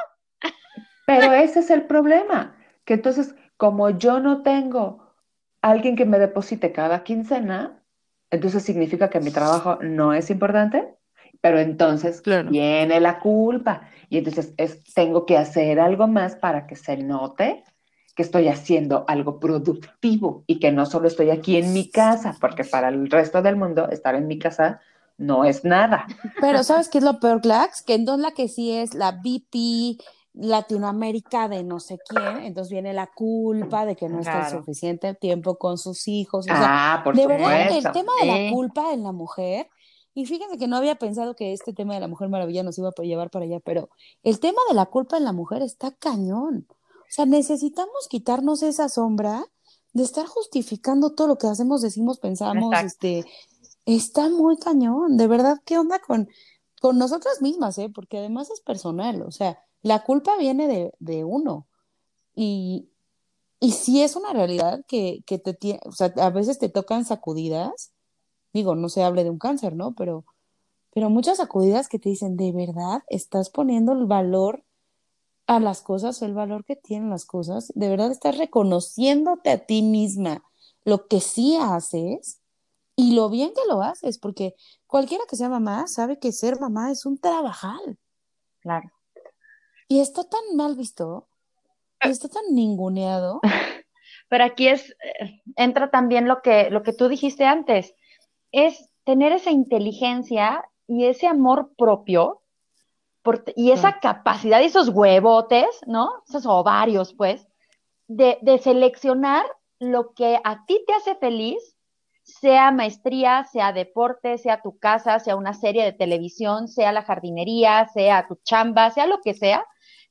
[1.06, 5.06] Pero ese es el problema, que entonces, como yo no tengo
[5.60, 7.82] alguien que me deposite cada quincena,
[8.30, 10.94] entonces significa que mi trabajo no es importante,
[11.40, 12.50] pero entonces Claro.
[12.50, 17.64] viene la culpa y entonces es, tengo que hacer algo más para que se note
[18.14, 22.64] que estoy haciendo algo productivo y que no solo estoy aquí en mi casa, porque
[22.64, 24.80] para el resto del mundo estar en mi casa
[25.18, 26.06] no es nada.
[26.40, 27.82] Pero ¿sabes qué es lo peor, Clax?
[27.82, 29.98] Que entonces la que sí es la VP
[30.34, 35.56] Latinoamérica de no sé quién, entonces viene la culpa de que no está suficiente tiempo
[35.56, 36.46] con sus hijos.
[36.46, 39.68] O sea, ah, por de verdad, el tema de la culpa en la mujer,
[40.14, 42.88] y fíjense que no había pensado que este tema de la mujer maravilla nos iba
[42.88, 43.90] a llevar para allá, pero
[44.22, 46.66] el tema de la culpa en la mujer está cañón.
[47.12, 49.44] O sea, necesitamos quitarnos esa sombra
[49.92, 52.86] de estar justificando todo lo que hacemos, decimos, pensamos, Exacto.
[52.86, 53.24] este,
[53.84, 55.18] está muy cañón.
[55.18, 56.30] De verdad, ¿qué onda con,
[56.80, 57.90] con nosotras mismas, eh?
[57.94, 61.66] Porque además es personal, o sea, la culpa viene de, de uno.
[62.34, 62.88] Y,
[63.60, 67.04] y sí es una realidad que, que te tiene, o sea, a veces te tocan
[67.04, 67.92] sacudidas,
[68.54, 69.94] digo, no se hable de un cáncer, ¿no?
[69.96, 70.24] Pero,
[70.94, 74.64] pero muchas sacudidas que te dicen, ¿de verdad estás poniendo el valor
[75.46, 77.72] a las cosas, el valor que tienen las cosas?
[77.74, 80.44] ¿De verdad estás reconociéndote a ti misma
[80.84, 82.40] lo que sí haces
[82.96, 84.18] y lo bien que lo haces?
[84.18, 84.54] Porque
[84.86, 87.98] cualquiera que sea mamá sabe que ser mamá es un trabajal.
[88.60, 88.90] Claro.
[89.88, 91.28] Y está tan mal visto,
[92.00, 93.40] está tan ninguneado.
[94.28, 97.94] Pero aquí es, eh, entra también lo que, lo que tú dijiste antes,
[98.52, 102.41] es tener esa inteligencia y ese amor propio
[103.22, 106.10] por- y esa capacidad y esos huevotes, ¿no?
[106.28, 107.46] Esos ovarios, pues,
[108.08, 109.44] de, de seleccionar
[109.78, 111.76] lo que a ti te hace feliz,
[112.24, 117.88] sea maestría, sea deporte, sea tu casa, sea una serie de televisión, sea la jardinería,
[117.88, 119.64] sea tu chamba, sea lo que sea,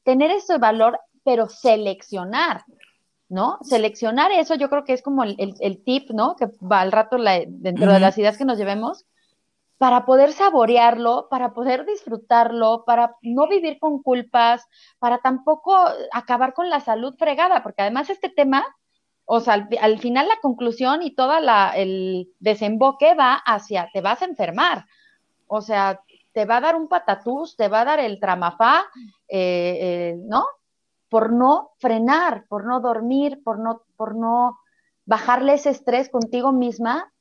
[0.04, 2.64] tener ese valor, pero seleccionar,
[3.30, 3.60] ¿no?
[3.62, 6.36] Seleccionar eso yo creo que es como el, el- el tip, ¿no?
[6.36, 9.06] Que va al rato la- dentro de las ideas que nos llevemos,
[9.82, 14.64] para poder saborearlo, para poder disfrutarlo, para no vivir con culpas,
[15.00, 15.76] para tampoco
[16.12, 18.64] acabar con la salud fregada, porque además este tema
[19.26, 24.22] O sea, al, final la conclusión y toda la, el desemboque va hacia, te vas
[24.22, 24.86] a enfermar.
[25.48, 28.86] O sea, te va a dar un patatús, te va a dar el tramafá,
[29.30, 30.46] eh, eh, ¿no?
[31.10, 34.60] Por no frenar, por no dormir, por no, por no
[35.06, 37.12] bajarle ese estrés contigo misma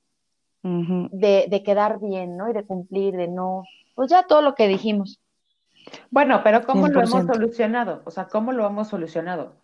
[0.63, 2.51] de, de, quedar bien, ¿no?
[2.51, 5.21] Y de cumplir, de no, pues ya todo lo que dijimos.
[6.11, 8.03] Bueno, pero ¿cómo lo hemos solucionado?
[8.05, 9.57] O sea, ¿cómo lo hemos solucionado?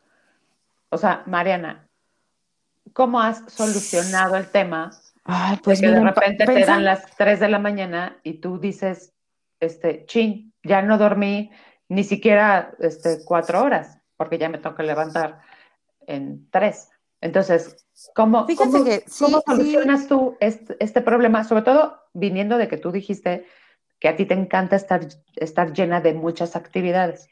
[0.88, 1.88] O sea, Mariana,
[2.92, 4.90] ¿cómo has solucionado el tema?
[5.24, 8.58] Ay, pues de que de repente te dan las 3 de la mañana y tú
[8.58, 9.12] dices,
[9.60, 11.50] este, chin, ya no dormí
[11.88, 15.40] ni siquiera este, cuatro horas, porque ya me toca levantar
[16.06, 16.90] en tres.
[17.20, 21.44] Entonces, ¿cómo, cómo, solucionas tú este, este, problema?
[21.44, 23.46] Sobre todo viniendo de que tú dijiste
[23.98, 27.28] que a ti te encanta estar, estar llena de muchas actividades.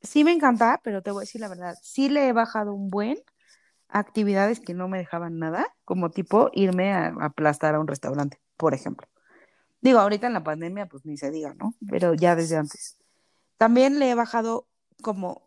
[0.00, 2.90] Sí me encanta, pero te voy a decir la verdad, sí le he bajado un
[2.90, 3.18] buen
[3.88, 8.74] actividades que no me dejaban nada, como tipo irme a aplastar a un restaurante, por
[8.74, 9.06] ejemplo.
[9.80, 11.74] Digo, ahorita en la pandemia, pues ni se diga, ¿no?
[11.90, 12.96] Pero ya desde antes.
[13.58, 14.66] También le he bajado
[15.02, 15.42] como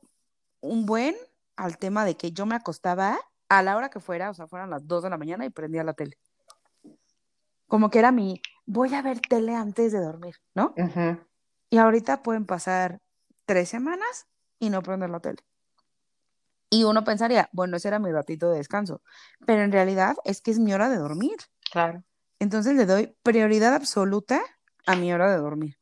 [0.62, 1.16] un buen
[1.56, 3.18] al tema de que yo me acostaba
[3.50, 5.84] a la hora que fuera, o sea, fueran las 2 de la mañana y prendía
[5.84, 6.18] la tele.
[7.68, 10.74] Como que era mi, voy a ver tele antes de dormir, ¿no?
[11.70, 13.02] Y ahorita pueden pasar
[13.46, 14.28] tres semanas
[14.60, 15.44] y no prender la tele.
[16.70, 19.02] Y uno pensaría, bueno, ese era mi ratito de descanso,
[19.46, 21.38] pero en realidad es que es mi hora de dormir.
[21.72, 22.04] Claro.
[22.40, 24.42] Entonces le doy prioridad absoluta
[24.86, 25.78] a mi hora de dormir.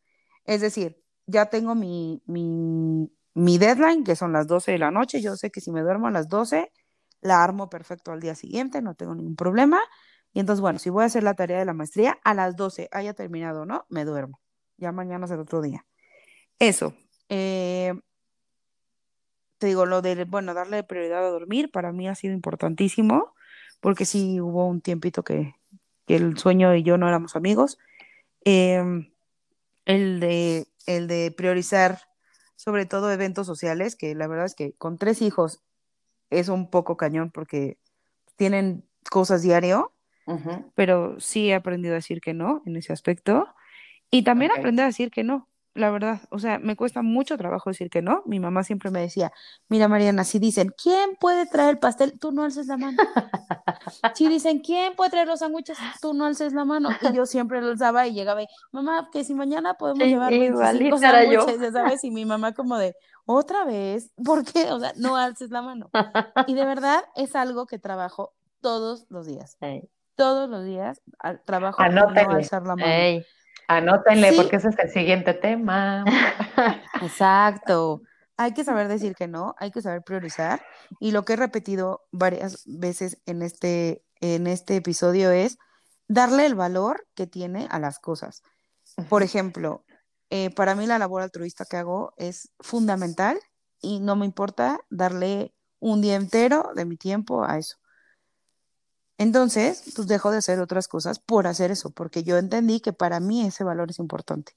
[0.45, 5.21] Es decir, ya tengo mi, mi, mi deadline, que son las 12 de la noche.
[5.21, 6.71] Yo sé que si me duermo a las 12,
[7.23, 9.81] la armo perfecto al día siguiente, no tengo ningún problema.
[10.33, 12.89] Y entonces, bueno, si voy a hacer la tarea de la maestría, a las 12
[12.91, 13.85] haya terminado, ¿no?
[13.89, 14.39] Me duermo.
[14.77, 15.85] Ya mañana será otro día.
[16.59, 16.93] Eso.
[17.29, 17.93] Eh,
[19.57, 23.33] te digo, lo de, bueno, darle prioridad a dormir para mí ha sido importantísimo,
[23.79, 25.55] porque sí hubo un tiempito que,
[26.07, 27.79] el sueño y yo no éramos amigos.
[28.41, 29.13] Em,
[29.85, 31.99] el, de, el de priorizar
[32.55, 35.61] sobre todo eventos sociales, que la verdad es que con tres hijos
[36.39, 37.77] es un poco cañón porque
[38.35, 39.93] tienen cosas diario,
[40.75, 43.47] pero sí he aprendido a decir que no en ese aspecto.
[44.09, 46.21] Y también aprender a decir que no la verdad.
[46.29, 48.21] O sea, me cuesta mucho trabajo decir que no.
[48.25, 49.31] Mi mamá siempre me decía,
[49.69, 52.19] mira Mariana, si dicen, ¿quién puede traer el pastel?
[52.19, 52.97] Tú no alces la mano.
[54.15, 55.77] si dicen, ¿quién puede traer los sándwiches?
[56.01, 56.89] Tú no alces la mano.
[57.01, 60.97] Y yo siempre lo alzaba y llegaba y, mamá, que si mañana podemos llevar 25
[60.97, 62.03] sándwiches, ¿sabes?
[62.03, 64.71] Y mi mamá como de, otra vez, ¿por qué?
[64.71, 65.89] O sea, no alces la mano.
[66.47, 69.57] Y de verdad es algo que trabajo todos los días.
[70.15, 71.01] Todos los días
[71.43, 73.23] trabajo no alzar la mano.
[73.67, 76.03] Anótenle porque ese es el siguiente tema.
[77.01, 78.01] Exacto.
[78.37, 80.65] Hay que saber decir que no, hay que saber priorizar.
[80.99, 85.57] Y lo que he repetido varias veces en este, en este episodio es
[86.07, 88.43] darle el valor que tiene a las cosas.
[89.09, 89.85] Por ejemplo,
[90.29, 93.39] eh, para mí la labor altruista que hago es fundamental
[93.81, 97.77] y no me importa darle un día entero de mi tiempo a eso.
[99.17, 103.19] Entonces, pues dejo de hacer otras cosas por hacer eso, porque yo entendí que para
[103.19, 104.53] mí ese valor es importante.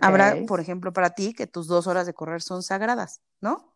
[0.00, 3.74] Habrá, por ejemplo, para ti que tus dos horas de correr son sagradas, ¿no?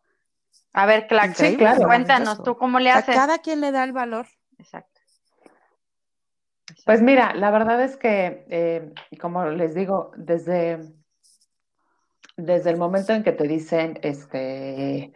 [0.72, 1.86] A ver, claro, sí, claro.
[1.86, 3.14] cuéntanos tú cómo le haces.
[3.14, 4.26] cada quien le da el valor.
[4.58, 5.00] Exacto.
[6.84, 10.80] Pues mira, la verdad es que, eh, como les digo, desde,
[12.36, 15.12] desde el momento en que te dicen, este,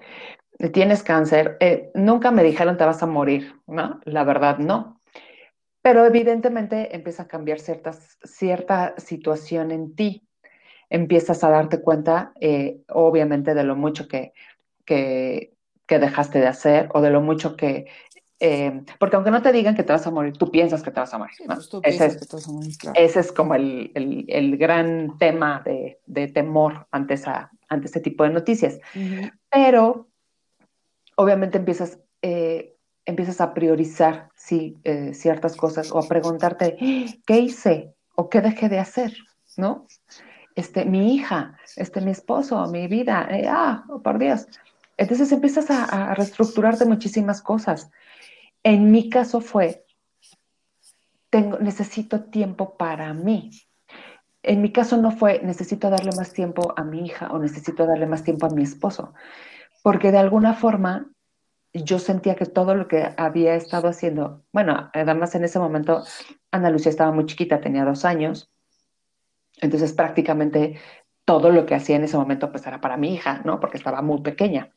[0.73, 4.01] tienes cáncer, eh, nunca me dijeron te vas a morir, ¿no?
[4.05, 5.01] La verdad, no.
[5.83, 10.27] Pero evidentemente empieza a cambiar ciertas, cierta situación en ti.
[10.91, 14.33] Empiezas a darte cuenta, eh, obviamente, de lo mucho que,
[14.85, 15.55] que,
[15.87, 17.87] dejaste de hacer o de lo mucho que...
[18.41, 21.01] Eh, porque aunque no te digan que te vas a morir, tú piensas que te
[21.01, 21.37] vas a morir.
[21.83, 28.25] ese, es, como el, el, gran tema de, de, temor ante, esa, ante ese tipo
[28.25, 28.79] de noticias.
[29.51, 30.09] Pero
[31.19, 36.77] obviamente empiezas, eh, empiezas a priorizar sí, eh, ciertas cosas o a preguntarte,
[37.27, 39.15] ¿qué hice o qué dejé de hacer?
[39.57, 39.87] ¿No?
[40.55, 44.47] Este, mi hija, este, mi esposo, mi vida, eh, ah, oh, por Dios.
[44.97, 47.91] Entonces empiezas a, a reestructurarte muchísimas cosas.
[48.63, 49.85] En mi caso fue,
[51.31, 53.51] tengo, necesito tiempo para mí.
[54.45, 58.07] En mi caso no fue, necesito darle más tiempo a mi hija o necesito darle
[58.07, 59.15] más tiempo a mi esposo
[59.89, 61.11] porque de alguna forma
[61.73, 66.05] yo sentía que todo lo que había estado haciendo, bueno, además en ese momento
[66.51, 68.51] Ana Lucía estaba muy chiquita, tenía dos años,
[69.63, 70.79] entonces prácticamente
[71.25, 73.61] todo lo que hacía en ese momento pues era para mi hija, ¿no?
[73.61, 74.75] Porque estaba muy pequeña.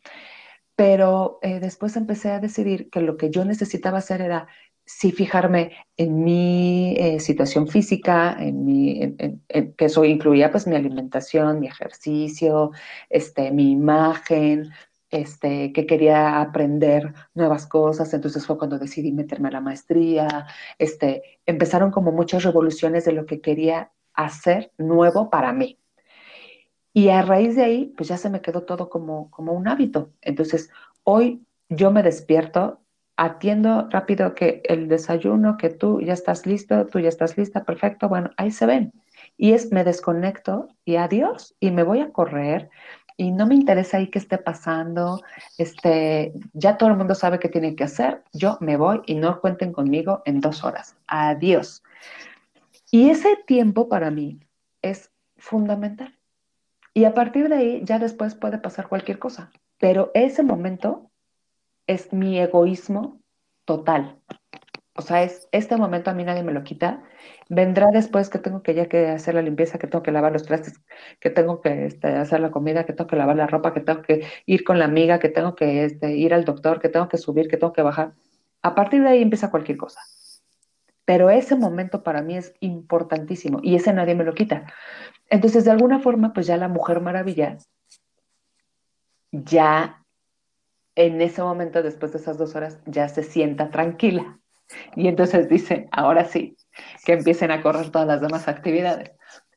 [0.77, 4.47] pero eh, después empecé a decidir que lo que yo necesitaba hacer era
[4.85, 9.17] sí fijarme en mi eh, situación física, en mi,
[9.77, 12.71] que eso incluía pues mi alimentación, mi ejercicio,
[13.09, 14.71] este, mi imagen,
[15.11, 20.47] este, que quería aprender nuevas cosas, entonces fue cuando decidí meterme a la maestría,
[20.79, 25.77] este, empezaron como muchas revoluciones de lo que quería hacer nuevo para mí.
[26.93, 30.11] Y a raíz de ahí, pues ya se me quedó todo como, como un hábito.
[30.21, 30.69] Entonces,
[31.03, 32.81] hoy yo me despierto,
[33.15, 38.09] atiendo rápido que el desayuno, que tú ya estás listo, tú ya estás lista, perfecto,
[38.09, 38.93] bueno, ahí se ven.
[39.37, 42.69] Y es, me desconecto y adiós, y me voy a correr,
[43.21, 45.21] y no me interesa ahí qué esté pasando,
[45.59, 49.39] este, ya todo el mundo sabe qué tiene que hacer, yo me voy y no
[49.39, 51.83] cuenten conmigo en dos horas, adiós.
[52.89, 54.39] Y ese tiempo para mí
[54.81, 56.17] es fundamental.
[56.95, 61.11] Y a partir de ahí ya después puede pasar cualquier cosa, pero ese momento
[61.85, 63.21] es mi egoísmo
[63.65, 64.17] total.
[64.93, 67.01] O sea, es este momento a mí nadie me lo quita.
[67.49, 70.43] Vendrá después que tengo que ya que hacer la limpieza, que tengo que lavar los
[70.43, 70.81] trastes,
[71.19, 74.01] que tengo que este, hacer la comida, que tengo que lavar la ropa, que tengo
[74.01, 77.17] que ir con la amiga, que tengo que este, ir al doctor, que tengo que
[77.17, 78.13] subir, que tengo que bajar.
[78.61, 80.01] A partir de ahí empieza cualquier cosa.
[81.05, 84.65] Pero ese momento para mí es importantísimo y ese nadie me lo quita.
[85.29, 87.57] Entonces, de alguna forma, pues ya la Mujer Maravilla,
[89.31, 90.05] ya
[90.95, 94.40] en ese momento, después de esas dos horas, ya se sienta tranquila.
[94.95, 96.57] Y entonces dice, ahora sí,
[97.05, 99.11] que empiecen a correr todas las demás actividades.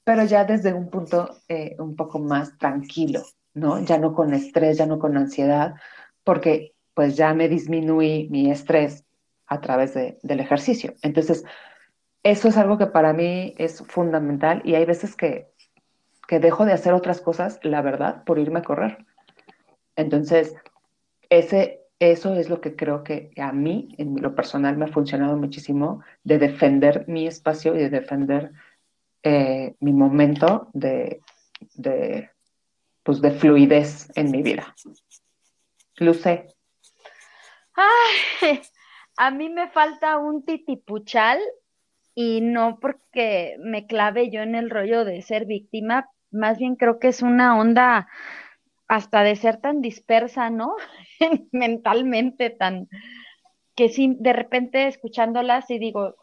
[0.04, 3.22] Pero ya desde un punto eh, un poco más tranquilo,
[3.54, 3.80] ¿no?
[3.80, 5.74] Ya no con estrés, ya no con ansiedad,
[6.24, 9.04] porque pues ya me disminuí mi estrés
[9.46, 10.94] a través del ejercicio.
[11.02, 11.44] Entonces,
[12.22, 15.54] eso es algo que para mí es fundamental y hay veces que
[16.26, 19.04] que dejo de hacer otras cosas, la verdad, por irme a correr.
[19.96, 20.54] Entonces,
[21.28, 25.36] ese, eso es lo que creo que a mí, en lo personal, me ha funcionado
[25.36, 28.52] muchísimo de defender mi espacio y de defender
[29.22, 31.20] eh, mi momento de,
[31.74, 32.30] de,
[33.02, 34.74] pues de fluidez en mi vida.
[35.96, 36.48] Luce.
[39.16, 41.38] A mí me falta un titipuchal
[42.14, 46.98] y no porque me clave yo en el rollo de ser víctima, más bien creo
[46.98, 48.08] que es una onda
[48.88, 50.74] hasta de ser tan dispersa, ¿no?
[51.52, 52.88] Mentalmente, tan
[53.74, 56.14] que sí, de repente escuchándolas y digo,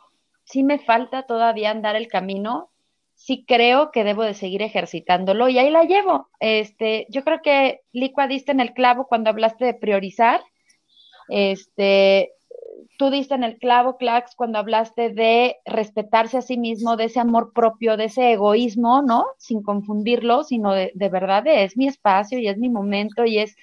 [0.43, 2.72] sí me falta todavía andar el camino,
[3.14, 6.30] sí creo que debo de seguir ejercitándolo y ahí la llevo.
[6.39, 10.41] Este, yo creo que Licua diste en el clavo cuando hablaste de priorizar.
[11.30, 12.32] Este,
[13.01, 17.19] tú diste en el clavo, Clax, cuando hablaste de respetarse a sí mismo, de ese
[17.19, 19.25] amor propio, de ese egoísmo, ¿no?
[19.39, 23.55] Sin confundirlo, sino de, de verdad es mi espacio y es mi momento y es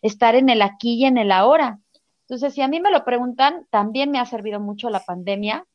[0.00, 1.80] estar en el aquí y en el ahora.
[2.22, 5.66] Entonces, si a mí me lo preguntan, también me ha servido mucho la pandemia.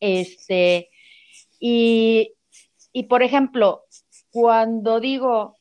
[0.00, 0.90] Este,
[1.60, 2.32] y,
[2.92, 3.84] y por ejemplo,
[4.32, 5.58] cuando digo,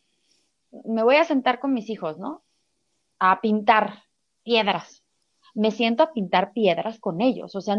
[0.85, 2.41] me voy a sentar con mis hijos, ¿no?
[3.19, 4.01] A pintar
[4.41, 5.00] piedras
[5.53, 7.55] me siento a pintar piedras con ellos.
[7.55, 7.77] O sea,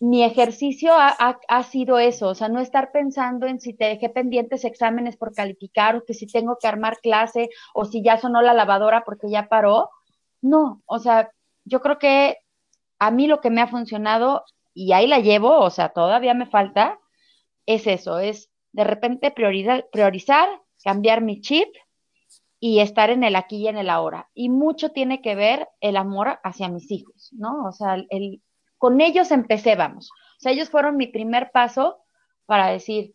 [0.00, 4.64] mi ejercicio ha, sido eso, o sea, no estar pensando en si te dejé pendientes
[4.64, 8.54] exámenes por calificar o que si tengo que armar clase o si ya sonó la
[8.54, 9.90] lavadora porque ya paró.
[10.40, 11.32] No, o sea,
[11.64, 12.38] yo creo que
[12.98, 16.46] a mí lo que me ha funcionado y ahí la llevo, o sea, todavía me
[16.46, 16.98] falta,
[17.66, 20.48] es eso, es de repente priorizar, priorizar
[20.84, 21.68] cambiar mi chip
[22.60, 24.28] y estar en el aquí y en el ahora.
[24.34, 27.64] Y mucho tiene que ver el amor hacia mis hijos, ¿no?
[27.66, 28.42] O sea, el,
[28.78, 30.10] con ellos empecé, vamos.
[30.10, 31.98] O sea, ellos fueron mi primer paso
[32.46, 33.14] para decir,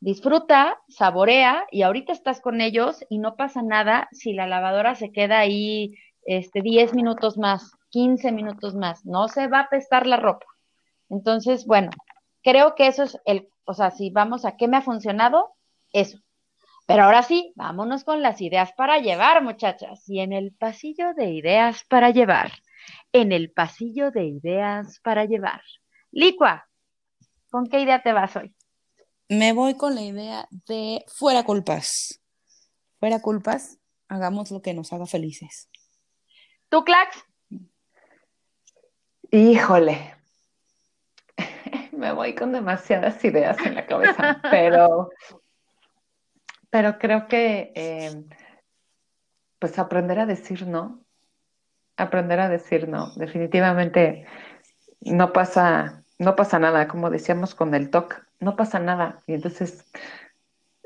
[0.00, 5.10] disfruta, saborea y ahorita estás con ellos y no pasa nada si la lavadora se
[5.10, 10.16] queda ahí este 10 minutos más, 15 minutos más, no se va a pestar la
[10.16, 10.46] ropa.
[11.08, 11.90] Entonces, bueno,
[12.42, 15.54] creo que eso es el, o sea, si vamos a qué me ha funcionado,
[15.92, 16.18] eso,
[16.86, 20.08] pero ahora sí, vámonos con las ideas para llevar, muchachas.
[20.08, 22.52] Y en el pasillo de ideas para llevar,
[23.12, 25.62] en el pasillo de ideas para llevar.
[26.12, 26.68] Licua,
[27.50, 28.54] ¿con qué idea te vas hoy?
[29.28, 32.20] Me voy con la idea de fuera culpas.
[33.00, 33.78] Fuera culpas,
[34.08, 35.68] hagamos lo que nos haga felices.
[36.68, 37.24] ¿Tú, Clax?
[39.32, 40.14] Híjole,
[41.92, 45.10] me voy con demasiadas ideas en la cabeza, pero
[46.76, 48.22] pero creo que eh,
[49.58, 51.02] pues aprender a decir no,
[51.96, 54.26] aprender a decir no, definitivamente
[55.00, 59.22] no pasa, no pasa nada, como decíamos con el TOC, no pasa nada.
[59.26, 59.90] Y entonces,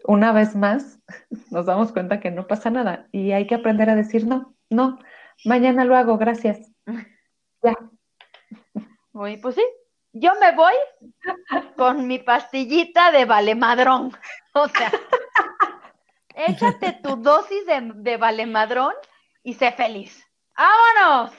[0.04, 1.00] una vez más,
[1.50, 5.00] nos damos cuenta que no pasa nada y hay que aprender a decir no, no,
[5.44, 6.70] Mañana lo hago, gracias.
[7.64, 7.74] Ya.
[9.12, 9.64] Voy, pues sí,
[10.12, 10.72] yo me voy
[11.76, 14.12] con mi pastillita de valemadrón.
[14.52, 14.90] O sea,
[16.46, 18.94] échate tu dosis de, de valemadrón
[19.42, 20.24] y sé feliz.
[20.56, 21.32] ¡Vámonos!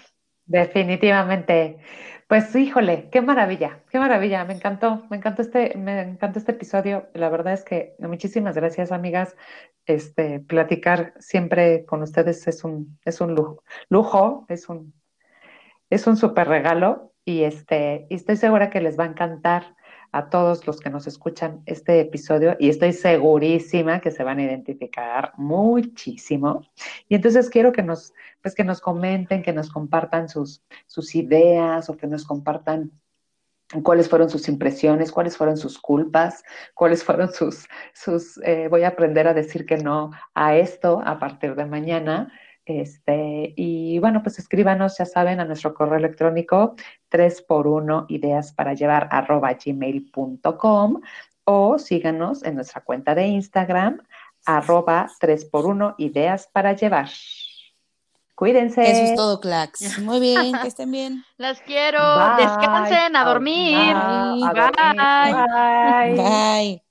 [0.45, 1.80] Definitivamente.
[2.28, 7.10] Pues híjole, qué maravilla, qué maravilla, me encantó, me encantó este, me encantó este episodio.
[7.14, 9.36] La verdad es que muchísimas gracias, amigas.
[9.86, 14.93] Este, platicar siempre con ustedes es un, es un lujo, lujo, es un,
[15.89, 19.76] es un súper regalo y este, y estoy segura que les va a encantar
[20.12, 24.43] a todos los que nos escuchan este episodio y estoy segurísima que se van a
[24.43, 26.62] identificar muchísimo.
[27.07, 31.89] Y entonces quiero que nos, pues que nos comenten, que nos compartan sus, sus ideas
[31.89, 32.91] o que nos compartan
[33.84, 36.43] cuáles fueron sus impresiones, cuáles fueron sus culpas,
[36.74, 41.20] cuáles fueron sus, sus eh, voy a aprender a decir que no a esto a
[41.20, 42.34] partir de mañana.
[42.66, 46.76] Este, y bueno, pues escríbanos, ya saben, a nuestro correo electrónico
[47.09, 51.01] 3 por 1 ideas para llevar arroba gmail.com
[51.43, 54.01] o síganos en nuestra cuenta de Instagram
[54.45, 57.09] arroba 3 por 1 ideas para llevar.
[58.36, 58.82] Cuídense.
[58.82, 59.99] Eso es todo, Clax.
[59.99, 61.24] Muy bien, que estén bien.
[61.38, 61.99] Las quiero.
[62.38, 63.95] Descansen, a dormir.
[66.05, 66.16] Bye.
[66.16, 66.91] Bye.